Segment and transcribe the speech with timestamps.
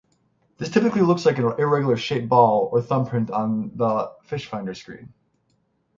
[0.57, 5.13] This typically looks like an irregularly shaped ball or thumbprint on the fishfinder screen.